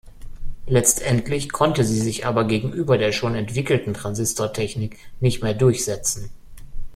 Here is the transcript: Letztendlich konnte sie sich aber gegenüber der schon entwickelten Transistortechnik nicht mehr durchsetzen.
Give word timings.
Letztendlich 0.65 1.49
konnte 1.51 1.83
sie 1.83 1.99
sich 1.99 2.25
aber 2.25 2.45
gegenüber 2.45 2.97
der 2.97 3.11
schon 3.11 3.35
entwickelten 3.35 3.93
Transistortechnik 3.93 4.97
nicht 5.19 5.43
mehr 5.43 5.53
durchsetzen. 5.53 6.31